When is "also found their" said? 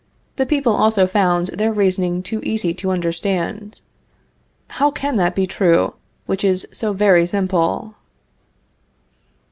0.75-1.71